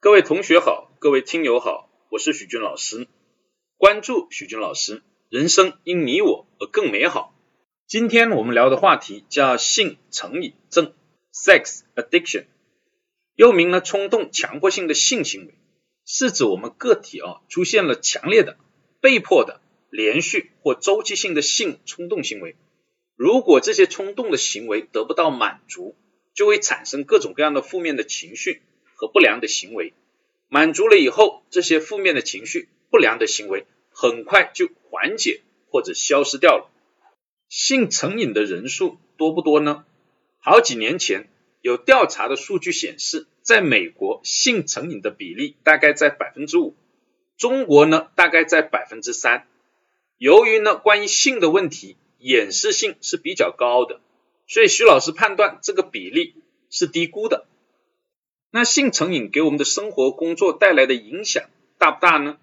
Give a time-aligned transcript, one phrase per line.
[0.00, 3.08] 各位同学好，各位听友好，我是许军老师。
[3.78, 7.34] 关注许军老师，人生因你我而更美好。
[7.88, 10.94] 今天我们聊的话题叫性成瘾症
[11.34, 12.44] （sex addiction），
[13.34, 15.54] 又名呢冲动强迫性的性行为，
[16.06, 18.56] 是指我们个体啊出现了强烈的、
[19.00, 22.54] 被迫的、连续或周期性的性冲动行为。
[23.16, 25.96] 如果这些冲动的行为得不到满足，
[26.34, 28.62] 就会产生各种各样的负面的情绪
[28.98, 29.94] 和不良的行为。
[30.48, 35.40] 满足了以后，这些负面的情绪、不良的行为很快就缓解
[35.70, 36.68] 或者消失掉了。
[37.48, 39.84] 性成瘾的人数多不多呢？
[40.40, 41.28] 好几年前
[41.60, 46.74] 有调查的数据显示，在美国性成瘾的比例大概在百分之五，
[47.36, 49.46] 中国呢大概在百分之三。
[50.16, 54.00] 由于呢关于性的问题掩饰性是比较高的。
[54.46, 56.34] 所以徐老师判断这个比例
[56.70, 57.46] 是低估的。
[58.50, 61.44] 那性成瘾给我们的生活工作带来的影响
[61.76, 62.38] 大不大呢？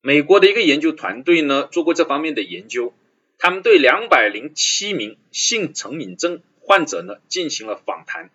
[0.00, 2.94] 美国的一个研究团队呢做过这方面的研究，
[3.38, 8.30] 他们对两百零七名性成瘾症患者呢进行了访谈，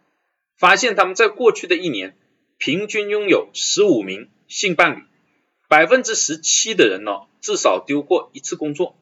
[0.58, 2.16] 发现他们在过去的一年
[2.58, 5.04] 平均拥有十五名性伴侣，
[5.68, 8.96] 百分之十七的人呢至少丢过一次工作，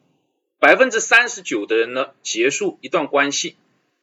[0.58, 3.56] 百分之三十九的人呢结束一段关系。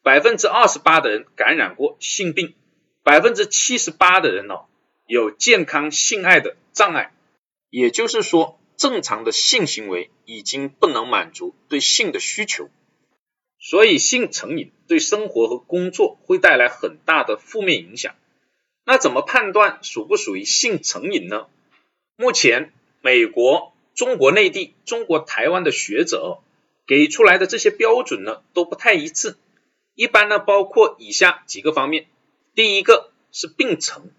[0.03, 2.55] 百分之二十八的人感染过性病，
[3.03, 4.55] 百分之七十八的人呢
[5.07, 7.13] 有健康性爱的障碍，
[7.69, 12.69] 也就是说，正常的性行为已经不能满足对性的需求，
[13.59, 18.15] 所以性成瘾对生活和工作会带来很大的负面影响。
[18.85, 21.47] 那怎么判断属不属于性成瘾呢？
[22.15, 26.39] 目前，美国、中国内地、中国台湾的学者
[26.87, 29.35] 给出来的这些标准呢都不太一致。
[29.95, 32.07] 一般呢，包括以下几个方面。
[32.53, 34.11] 第一个是病程，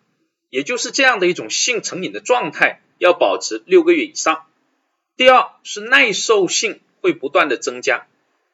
[0.48, 4.46] 也就是这样的一种性成瘾的状态要保持六个月以上。
[5.16, 8.06] 第二是耐受性会不断的增加，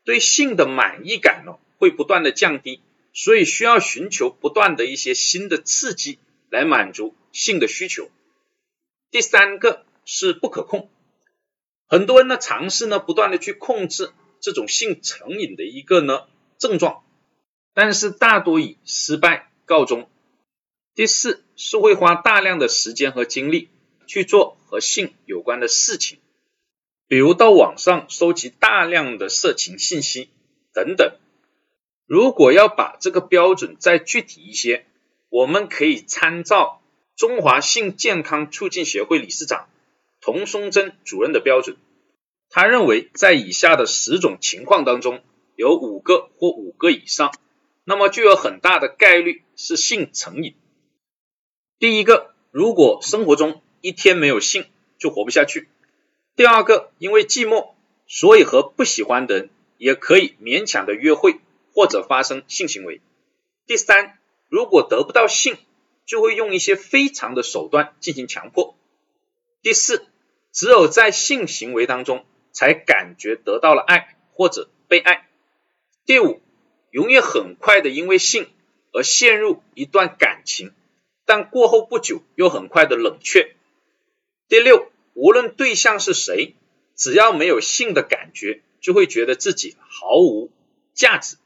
[0.04, 2.80] 对性的满意感呢会不断的降低，
[3.12, 6.18] 所以需要寻求不断的一些新的刺激
[6.50, 8.10] 来满足性的需求。
[9.10, 10.90] 第三个是不可控，
[11.86, 14.10] 很多人呢尝试呢不断的去控制
[14.40, 16.26] 这种性成瘾的一个呢
[16.58, 17.04] 症状。
[17.74, 20.08] 但是大多以失败告终。
[20.94, 23.68] 第四是会花大量的时间和精力
[24.06, 26.18] 去做和性有关的事情，
[27.06, 30.30] 比如到网上收集大量的色情信息
[30.72, 31.14] 等等。
[32.06, 34.86] 如果要把这个标准再具体一些，
[35.28, 36.80] 我们可以参照
[37.14, 39.68] 中华性健康促进协会理事长
[40.22, 41.76] 童松珍主任的标准，
[42.48, 45.22] 他认为在以下的十种情况当中，
[45.54, 47.30] 有五个或五个以上。
[47.88, 50.54] 那么就有很大的概率是性成瘾。
[51.78, 54.66] 第一个，如果生活中一天没有性
[54.98, 55.62] 就活不下去；
[56.36, 57.70] 第二个，因为寂寞，
[58.06, 61.40] 所以和不喜欢的人也可以勉强的约会
[61.72, 63.00] 或者发生性行为；
[63.66, 64.18] 第三，
[64.50, 65.56] 如果得不到性，
[66.04, 68.74] 就会用一些非常的手段进行强迫；
[69.62, 70.04] 第四，
[70.52, 75.24] 只有在性行为当中才感觉得到了爱或者被爱；
[76.04, 76.42] 第五。
[76.90, 78.48] 容易很快的因为性
[78.92, 80.72] 而陷入一段感情，
[81.26, 83.54] 但过后不久又很快的冷却。
[84.48, 86.54] 第六，无论对象是谁，
[86.96, 90.50] 只要没有性的感觉，就会觉得自己毫无
[90.94, 91.36] 价值。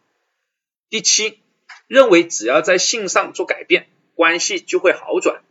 [0.88, 1.40] 第七，
[1.88, 5.42] 认为只要在性上做改变，关系就会好转。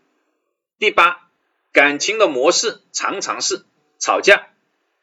[0.79, 1.29] 第八，
[1.73, 3.65] 感情的模式常常是
[3.99, 4.47] 吵架、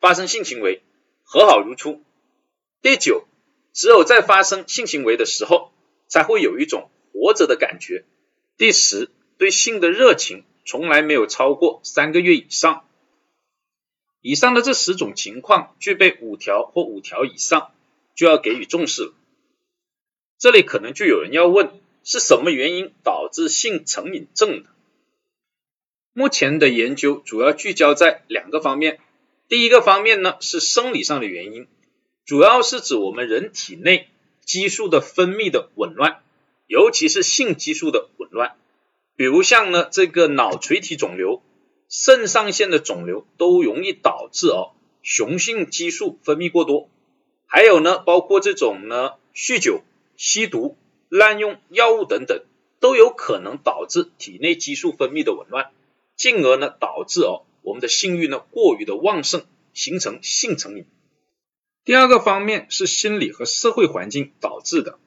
[0.00, 0.82] 发生性行为、
[1.24, 2.02] 和好如初。
[2.80, 3.26] 第九。
[3.78, 5.70] 只有在发生性行为的时候，
[6.08, 8.04] 才会有一种活着的感觉。
[8.56, 12.84] 第十，对性的热情从来没有超过三个月以上。
[14.20, 17.70] 以上的这十种情况具备五条或五条以上，
[18.16, 19.12] 就要给予重视了。
[20.38, 21.70] 这里可能就有人要问，
[22.02, 24.70] 是什么原因导致性成瘾症的？
[26.12, 28.98] 目前的研究主要聚焦在两个方面。
[29.46, 31.68] 第一个方面呢，是生理上的原因。
[32.28, 34.06] 主要是指我们人体内
[34.44, 36.20] 激素的分泌的紊乱，
[36.66, 38.54] 尤其是性激素的紊乱，
[39.16, 41.40] 比如像呢这个脑垂体肿瘤、
[41.88, 46.90] 肾上腺的肿瘤都容易导致哦雄性激素分泌过多，
[47.46, 49.80] 还有呢包括这种呢酗酒、
[50.18, 50.76] 吸毒、
[51.08, 52.44] 滥用药物等等，
[52.78, 55.70] 都有可能导致体内激素分泌的紊乱，
[56.14, 60.84] 进而呢导致哦我们的性欲呢过于的旺盛，形成性成瘾。
[61.88, 64.98] 第二个方面是心理和社会环境导致的。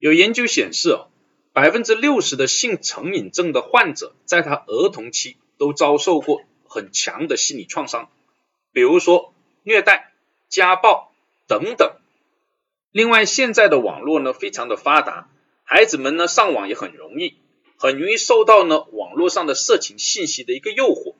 [0.00, 1.06] 有研究显示，哦，
[1.52, 8.10] 百分之六十的性成瘾症的患者在他儿童期都遭受过很强的心理创伤，
[8.72, 10.12] 比如说虐待、
[10.48, 11.12] 家暴
[11.46, 11.92] 等等。
[12.90, 15.30] 另外，现在的网络呢非常的发达，
[15.62, 17.36] 孩子们呢上网也很容易，
[17.76, 21.14] 很容易受到呢网络上的色情信息的一个诱惑。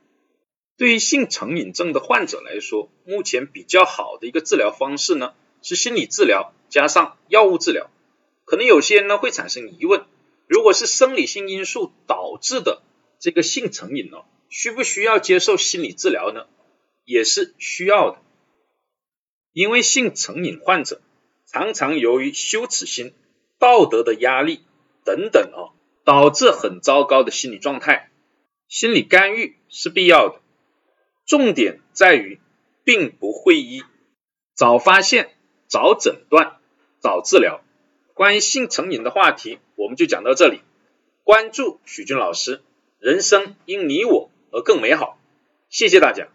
[0.81, 7.91] 对于性成瘾症的患者来说，目前比较好的一个治疗方式呢是心理治疗加上药物治疗。
[8.47, 10.07] 可能有些人呢会产生疑问，
[10.47, 12.81] 如果是生理性因素导致的
[13.19, 16.47] 这个性成瘾呢，需不需要接受心理治疗呢？
[17.05, 18.23] 也是需要的，
[19.53, 21.03] 因为性成瘾患者
[21.47, 23.13] 常常由于羞耻心、
[23.59, 24.61] 道德的压力
[25.05, 28.11] 等等啊，导致很糟糕的心理状态，
[28.67, 30.41] 心理干预是必要的。
[31.31, 32.41] 重点在于
[32.83, 33.85] 病不会医，
[34.53, 35.31] 早发现、
[35.69, 36.57] 早诊断、
[36.99, 37.63] 早治疗。
[38.15, 40.61] 关于性成瘾的话题，我们就讲到这里。
[41.23, 42.63] 关注许军老师，
[42.99, 45.21] 人生因你我而更美好。
[45.69, 46.27] 谢谢大家。